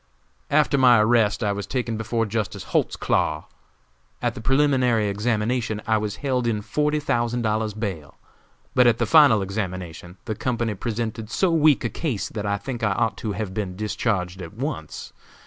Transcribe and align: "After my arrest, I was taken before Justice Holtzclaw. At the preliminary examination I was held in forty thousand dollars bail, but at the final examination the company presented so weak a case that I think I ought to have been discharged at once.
"After 0.49 0.79
my 0.79 0.97
arrest, 0.99 1.43
I 1.43 1.51
was 1.51 1.67
taken 1.67 1.95
before 1.95 2.25
Justice 2.25 2.63
Holtzclaw. 2.73 3.45
At 4.19 4.33
the 4.33 4.41
preliminary 4.41 5.07
examination 5.07 5.79
I 5.85 5.99
was 5.99 6.15
held 6.25 6.47
in 6.47 6.63
forty 6.63 6.99
thousand 6.99 7.43
dollars 7.43 7.75
bail, 7.75 8.17
but 8.73 8.87
at 8.87 8.97
the 8.97 9.05
final 9.05 9.43
examination 9.43 10.17
the 10.25 10.33
company 10.33 10.73
presented 10.73 11.29
so 11.29 11.51
weak 11.51 11.83
a 11.83 11.89
case 11.89 12.29
that 12.29 12.47
I 12.47 12.57
think 12.57 12.81
I 12.81 12.93
ought 12.93 13.15
to 13.17 13.33
have 13.33 13.53
been 13.53 13.75
discharged 13.75 14.41
at 14.41 14.53
once. 14.55 15.13